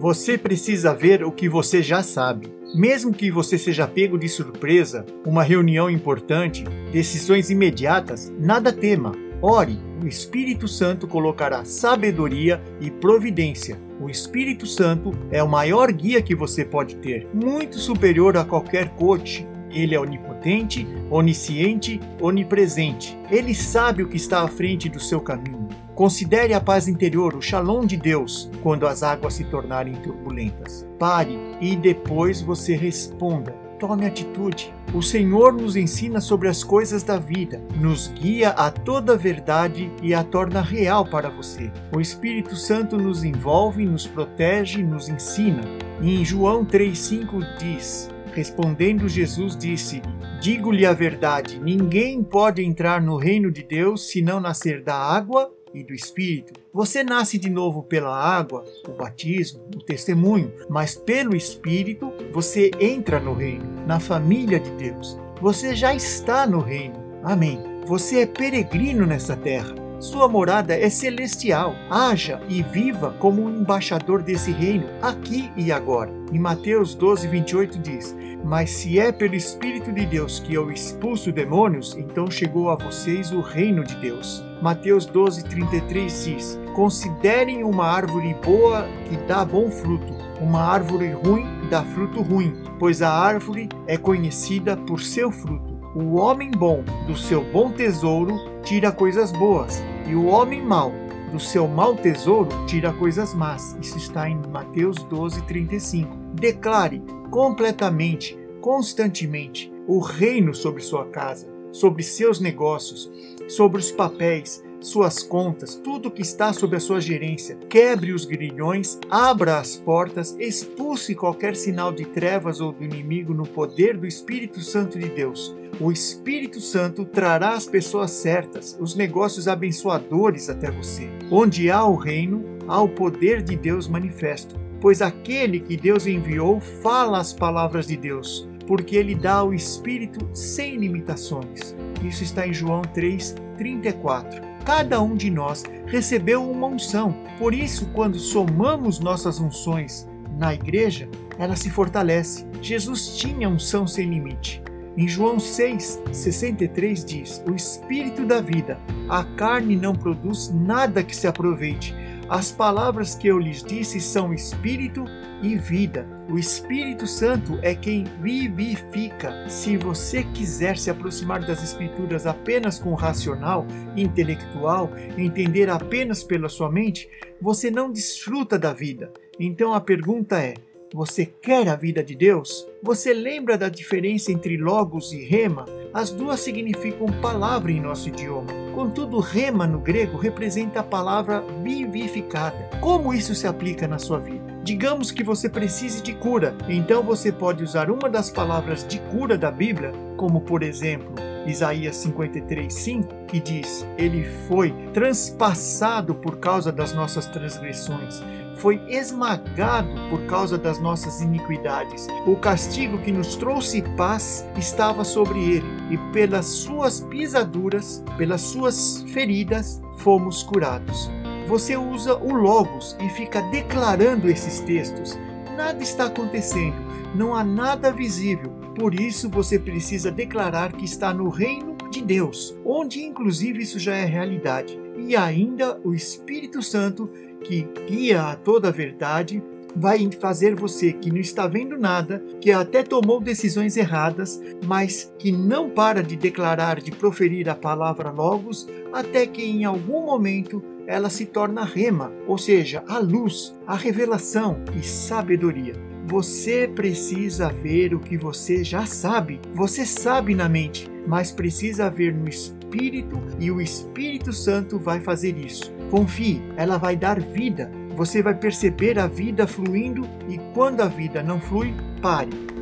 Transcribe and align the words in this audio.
Você 0.00 0.38
precisa 0.38 0.94
ver 0.94 1.24
o 1.24 1.32
que 1.32 1.48
você 1.48 1.82
já 1.82 2.04
sabe. 2.04 2.48
Mesmo 2.72 3.12
que 3.12 3.32
você 3.32 3.58
seja 3.58 3.84
pego 3.84 4.16
de 4.16 4.28
surpresa, 4.28 5.04
uma 5.26 5.42
reunião 5.42 5.90
importante, 5.90 6.62
decisões 6.92 7.50
imediatas, 7.50 8.32
nada 8.38 8.72
tema. 8.72 9.12
Ore, 9.42 9.76
o 10.00 10.06
Espírito 10.06 10.68
Santo 10.68 11.08
colocará 11.08 11.64
sabedoria 11.64 12.62
e 12.80 12.92
providência. 12.92 13.76
O 14.00 14.08
Espírito 14.08 14.66
Santo 14.66 15.10
é 15.32 15.42
o 15.42 15.48
maior 15.48 15.90
guia 15.90 16.22
que 16.22 16.34
você 16.34 16.64
pode 16.64 16.94
ter, 16.96 17.26
muito 17.34 17.78
superior 17.78 18.36
a 18.36 18.44
qualquer 18.44 18.90
coach. 18.90 19.44
Ele 19.68 19.96
é 19.96 20.00
onipotente, 20.00 20.86
onisciente, 21.10 22.00
onipresente. 22.20 23.18
Ele 23.28 23.52
sabe 23.52 24.04
o 24.04 24.08
que 24.08 24.16
está 24.16 24.42
à 24.42 24.48
frente 24.48 24.88
do 24.88 25.00
seu 25.00 25.20
caminho. 25.20 25.68
Considere 25.98 26.54
a 26.54 26.60
paz 26.60 26.86
interior, 26.86 27.34
o 27.34 27.42
shalom 27.42 27.84
de 27.84 27.96
Deus, 27.96 28.48
quando 28.62 28.86
as 28.86 29.02
águas 29.02 29.34
se 29.34 29.42
tornarem 29.42 29.94
turbulentas. 29.94 30.86
Pare 30.96 31.36
e 31.60 31.74
depois 31.74 32.40
você 32.40 32.76
responda 32.76 33.52
tome 33.80 34.06
atitude. 34.06 34.72
O 34.94 35.02
Senhor 35.02 35.52
nos 35.52 35.74
ensina 35.74 36.20
sobre 36.20 36.48
as 36.48 36.62
coisas 36.62 37.02
da 37.02 37.16
vida, 37.16 37.60
nos 37.80 38.08
guia 38.08 38.50
a 38.50 38.70
toda 38.70 39.14
a 39.14 39.16
verdade 39.16 39.90
e 40.00 40.14
a 40.14 40.22
torna 40.22 40.60
real 40.60 41.04
para 41.04 41.30
você. 41.30 41.70
O 41.92 42.00
Espírito 42.00 42.54
Santo 42.54 42.96
nos 42.96 43.24
envolve, 43.24 43.84
nos 43.84 44.06
protege, 44.06 44.82
nos 44.82 45.08
ensina. 45.08 45.62
E 46.00 46.14
em 46.14 46.24
João 46.24 46.64
3,5 46.64 47.58
diz: 47.58 48.08
Respondendo, 48.32 49.08
Jesus 49.08 49.56
disse-lhe: 49.56 50.08
Digo-lhe 50.40 50.86
a 50.86 50.92
verdade, 50.92 51.60
ninguém 51.60 52.22
pode 52.22 52.64
entrar 52.64 53.02
no 53.02 53.16
reino 53.16 53.50
de 53.50 53.64
Deus 53.64 54.08
se 54.08 54.22
não 54.22 54.38
nascer 54.40 54.82
da 54.82 54.94
água 54.94 55.57
e 55.78 55.84
do 55.84 55.94
Espírito. 55.94 56.52
Você 56.72 57.02
nasce 57.02 57.38
de 57.38 57.48
novo 57.48 57.82
pela 57.82 58.16
água, 58.16 58.64
o 58.86 58.92
batismo, 58.92 59.60
o 59.74 59.82
testemunho, 59.82 60.52
mas 60.68 60.94
pelo 60.94 61.36
Espírito 61.36 62.12
você 62.32 62.70
entra 62.80 63.20
no 63.20 63.32
reino, 63.32 63.64
na 63.86 64.00
família 64.00 64.58
de 64.58 64.70
Deus. 64.72 65.18
Você 65.40 65.74
já 65.74 65.94
está 65.94 66.46
no 66.46 66.60
reino. 66.60 66.96
Amém. 67.22 67.58
Você 67.86 68.20
é 68.20 68.26
peregrino 68.26 69.06
nessa 69.06 69.36
terra. 69.36 69.74
Sua 70.00 70.28
morada 70.28 70.74
é 70.74 70.88
celestial. 70.88 71.74
Haja 71.90 72.40
e 72.48 72.62
viva 72.62 73.16
como 73.18 73.42
um 73.42 73.50
embaixador 73.50 74.22
desse 74.22 74.52
reino, 74.52 74.86
aqui 75.02 75.50
e 75.56 75.72
agora. 75.72 76.12
Em 76.32 76.38
Mateus 76.38 76.94
12, 76.94 77.26
28 77.26 77.78
diz: 77.78 78.16
Mas 78.44 78.70
se 78.70 78.98
é 78.98 79.12
pelo 79.12 79.34
Espírito 79.34 79.92
de 79.92 80.06
Deus 80.06 80.40
que 80.40 80.54
eu 80.54 80.70
expulso 80.70 81.32
demônios, 81.32 81.94
então 81.96 82.30
chegou 82.30 82.70
a 82.70 82.76
vocês 82.76 83.32
o 83.32 83.40
reino 83.40 83.84
de 83.84 83.96
Deus. 83.96 84.44
Mateus 84.62 85.06
12, 85.06 85.44
33 85.44 86.24
diz: 86.24 86.58
Considerem 86.74 87.64
uma 87.64 87.84
árvore 87.86 88.34
boa 88.44 88.86
que 89.08 89.16
dá 89.26 89.44
bom 89.44 89.70
fruto, 89.70 90.14
uma 90.40 90.60
árvore 90.60 91.12
ruim 91.12 91.46
dá 91.68 91.82
fruto 91.82 92.22
ruim, 92.22 92.54
pois 92.78 93.02
a 93.02 93.10
árvore 93.10 93.68
é 93.86 93.96
conhecida 93.96 94.76
por 94.76 95.00
seu 95.00 95.30
fruto. 95.30 95.78
O 95.94 96.16
homem 96.16 96.50
bom 96.50 96.82
do 97.06 97.16
seu 97.16 97.42
bom 97.52 97.70
tesouro 97.70 98.38
tira 98.62 98.92
coisas 98.92 99.32
boas, 99.32 99.82
e 100.06 100.14
o 100.14 100.26
homem 100.26 100.62
mau 100.62 100.92
do 101.28 101.38
seu 101.38 101.68
mau 101.68 101.94
tesouro 101.94 102.48
tira 102.66 102.92
coisas 102.92 103.34
más. 103.34 103.76
Isso 103.80 103.96
está 103.96 104.28
em 104.28 104.40
Mateus 104.50 105.02
12, 105.04 105.42
35. 105.42 106.16
Declare 106.34 107.02
completamente, 107.30 108.36
constantemente, 108.60 109.72
o 109.86 110.00
reino 110.00 110.54
sobre 110.54 110.82
sua 110.82 111.06
casa 111.06 111.58
sobre 111.72 112.02
seus 112.02 112.40
negócios, 112.40 113.10
sobre 113.48 113.80
os 113.80 113.90
papéis, 113.90 114.62
suas 114.80 115.22
contas, 115.22 115.74
tudo 115.74 116.10
que 116.10 116.22
está 116.22 116.52
sob 116.52 116.76
a 116.76 116.80
sua 116.80 117.00
gerência. 117.00 117.56
Quebre 117.68 118.12
os 118.12 118.24
grilhões, 118.24 118.98
abra 119.10 119.58
as 119.58 119.76
portas, 119.76 120.36
expulse 120.38 121.14
qualquer 121.14 121.56
sinal 121.56 121.92
de 121.92 122.04
trevas 122.04 122.60
ou 122.60 122.72
do 122.72 122.84
inimigo 122.84 123.34
no 123.34 123.44
poder 123.44 123.96
do 123.96 124.06
Espírito 124.06 124.60
Santo 124.60 124.98
de 124.98 125.08
Deus. 125.08 125.56
O 125.80 125.92
Espírito 125.92 126.60
Santo 126.60 127.04
trará 127.04 127.52
as 127.52 127.66
pessoas 127.66 128.10
certas, 128.10 128.76
os 128.80 128.94
negócios 128.94 129.46
abençoadores 129.46 130.48
até 130.48 130.70
você. 130.70 131.08
Onde 131.30 131.70
há 131.70 131.84
o 131.84 131.94
reino, 131.94 132.44
há 132.66 132.80
o 132.80 132.88
poder 132.88 133.42
de 133.42 133.56
Deus 133.56 133.86
manifesto, 133.86 134.56
pois 134.80 135.00
aquele 135.00 135.60
que 135.60 135.76
Deus 135.76 136.06
enviou 136.06 136.60
fala 136.60 137.18
as 137.18 137.32
palavras 137.32 137.86
de 137.86 137.96
Deus 137.96 138.48
porque 138.68 138.96
ele 138.96 139.14
dá 139.14 139.42
o 139.42 139.54
Espírito 139.54 140.28
sem 140.34 140.76
limitações. 140.76 141.74
Isso 142.04 142.22
está 142.22 142.46
em 142.46 142.52
João 142.52 142.82
3:34. 142.82 144.42
Cada 144.64 145.00
um 145.00 145.16
de 145.16 145.30
nós 145.30 145.64
recebeu 145.86 146.48
uma 146.48 146.66
unção. 146.66 147.14
Por 147.38 147.54
isso, 147.54 147.86
quando 147.94 148.18
somamos 148.18 149.00
nossas 149.00 149.40
unções 149.40 150.06
na 150.38 150.52
igreja, 150.52 151.08
ela 151.38 151.56
se 151.56 151.70
fortalece. 151.70 152.46
Jesus 152.60 153.16
tinha 153.16 153.48
unção 153.48 153.86
sem 153.86 154.10
limite. 154.10 154.62
Em 154.98 155.06
João 155.06 155.36
6:63 155.36 157.04
diz: 157.04 157.40
O 157.46 157.54
Espírito 157.54 158.26
da 158.26 158.40
vida, 158.40 158.80
a 159.08 159.22
carne 159.22 159.76
não 159.76 159.94
produz 159.94 160.52
nada 160.52 161.04
que 161.04 161.14
se 161.14 161.28
aproveite. 161.28 161.94
As 162.28 162.50
palavras 162.50 163.14
que 163.14 163.28
eu 163.28 163.38
lhes 163.38 163.62
disse 163.62 164.00
são 164.00 164.34
espírito 164.34 165.04
e 165.40 165.56
vida. 165.56 166.04
O 166.28 166.36
Espírito 166.36 167.06
Santo 167.06 167.60
é 167.62 167.76
quem 167.76 168.04
vivifica. 168.20 169.48
Se 169.48 169.76
você 169.76 170.24
quiser 170.24 170.76
se 170.76 170.90
aproximar 170.90 171.46
das 171.46 171.62
Escrituras 171.62 172.26
apenas 172.26 172.80
com 172.80 172.92
racional, 172.94 173.68
intelectual, 173.96 174.90
entender 175.16 175.70
apenas 175.70 176.24
pela 176.24 176.48
sua 176.48 176.72
mente, 176.72 177.08
você 177.40 177.70
não 177.70 177.92
desfruta 177.92 178.58
da 178.58 178.72
vida. 178.72 179.12
Então 179.38 179.72
a 179.72 179.80
pergunta 179.80 180.40
é: 180.40 180.54
você 180.96 181.26
quer 181.26 181.68
a 181.68 181.76
vida 181.76 182.02
de 182.02 182.14
Deus? 182.14 182.66
Você 182.82 183.12
lembra 183.12 183.58
da 183.58 183.68
diferença 183.68 184.32
entre 184.32 184.56
logos 184.56 185.12
e 185.12 185.22
rema? 185.24 185.66
As 185.92 186.10
duas 186.10 186.40
significam 186.40 187.06
palavra 187.20 187.70
em 187.70 187.80
nosso 187.80 188.08
idioma. 188.08 188.52
Contudo, 188.74 189.18
rema 189.18 189.66
no 189.66 189.80
grego 189.80 190.16
representa 190.16 190.80
a 190.80 190.84
palavra 190.84 191.44
vivificada. 191.62 192.70
Como 192.80 193.12
isso 193.12 193.34
se 193.34 193.46
aplica 193.46 193.86
na 193.86 193.98
sua 193.98 194.18
vida? 194.18 194.46
Digamos 194.62 195.10
que 195.10 195.24
você 195.24 195.48
precise 195.48 196.02
de 196.02 196.14
cura, 196.14 196.56
então 196.68 197.02
você 197.02 197.32
pode 197.32 197.64
usar 197.64 197.90
uma 197.90 198.08
das 198.08 198.30
palavras 198.30 198.86
de 198.86 198.98
cura 199.10 199.36
da 199.36 199.50
Bíblia, 199.50 199.92
como 200.16 200.42
por 200.42 200.62
exemplo 200.62 201.14
Isaías 201.46 201.96
53:5, 201.96 203.26
que 203.26 203.40
diz: 203.40 203.86
Ele 203.96 204.24
foi 204.46 204.72
transpassado 204.92 206.14
por 206.14 206.38
causa 206.38 206.70
das 206.70 206.92
nossas 206.92 207.26
transgressões, 207.26 208.22
foi 208.58 208.80
esmagado 208.88 209.88
por 210.10 210.20
causa 210.26 210.58
das 210.58 210.80
nossas 210.80 211.20
iniquidades. 211.20 212.06
O 212.26 212.36
castigo 212.36 212.98
que 212.98 213.12
nos 213.12 213.36
trouxe 213.36 213.82
paz 213.96 214.46
estava 214.56 215.04
sobre 215.04 215.38
ele, 215.38 215.66
e 215.90 215.98
pelas 216.12 216.46
suas 216.46 217.00
pisaduras, 217.00 218.02
pelas 218.16 218.40
suas 218.40 219.04
feridas, 219.12 219.80
fomos 219.98 220.42
curados 220.42 221.10
você 221.48 221.78
usa 221.78 222.14
o 222.14 222.34
Logos 222.34 222.94
e 223.00 223.08
fica 223.08 223.40
declarando 223.40 224.28
esses 224.28 224.60
textos. 224.60 225.18
Nada 225.56 225.82
está 225.82 226.04
acontecendo, 226.04 226.76
não 227.14 227.34
há 227.34 227.42
nada 227.42 227.90
visível, 227.90 228.50
por 228.76 228.94
isso 228.94 229.30
você 229.30 229.58
precisa 229.58 230.10
declarar 230.10 230.72
que 230.74 230.84
está 230.84 231.12
no 231.12 231.30
reino 231.30 231.74
de 231.90 232.02
Deus, 232.02 232.54
onde 232.66 233.02
inclusive 233.02 233.62
isso 233.62 233.78
já 233.78 233.96
é 233.96 234.04
realidade. 234.04 234.78
E 234.98 235.16
ainda 235.16 235.80
o 235.82 235.94
Espírito 235.94 236.62
Santo, 236.62 237.10
que 237.48 237.66
guia 237.86 238.24
a 238.24 238.36
toda 238.36 238.68
a 238.68 238.70
verdade, 238.70 239.42
vai 239.74 240.06
fazer 240.20 240.54
você 240.54 240.92
que 240.92 241.10
não 241.10 241.18
está 241.18 241.46
vendo 241.46 241.78
nada, 241.78 242.22
que 242.42 242.52
até 242.52 242.82
tomou 242.82 243.20
decisões 243.20 243.74
erradas, 243.76 244.38
mas 244.66 245.10
que 245.18 245.32
não 245.32 245.70
para 245.70 246.02
de 246.02 246.14
declarar, 246.14 246.78
de 246.78 246.90
proferir 246.90 247.48
a 247.48 247.54
palavra 247.54 248.10
Logos, 248.10 248.68
até 248.92 249.26
que 249.26 249.42
em 249.42 249.64
algum 249.64 250.04
momento 250.04 250.62
ela 250.86 251.08
se 251.08 251.24
torna 251.24 251.64
rema, 251.64 252.12
ou 252.26 252.36
seja, 252.36 252.84
a 252.86 252.98
luz, 252.98 253.54
a 253.66 253.74
revelação 253.74 254.62
e 254.78 254.82
sabedoria. 254.82 255.72
Você 256.06 256.70
precisa 256.74 257.50
ver 257.50 257.94
o 257.94 258.00
que 258.00 258.16
você 258.16 258.64
já 258.64 258.86
sabe. 258.86 259.40
Você 259.54 259.84
sabe 259.84 260.34
na 260.34 260.48
mente, 260.48 260.90
mas 261.06 261.30
precisa 261.30 261.90
ver 261.90 262.14
no 262.14 262.28
Espírito 262.28 263.20
e 263.38 263.50
o 263.50 263.60
Espírito 263.60 264.32
Santo 264.32 264.78
vai 264.78 265.00
fazer 265.00 265.36
isso. 265.38 265.77
Confie, 265.90 266.42
ela 266.56 266.76
vai 266.78 266.96
dar 266.96 267.20
vida. 267.20 267.70
Você 267.96 268.22
vai 268.22 268.34
perceber 268.34 268.98
a 268.98 269.06
vida 269.06 269.46
fluindo 269.46 270.08
e 270.28 270.38
quando 270.54 270.82
a 270.82 270.86
vida 270.86 271.22
não 271.22 271.40
flui, 271.40 271.74
pare 272.00 272.57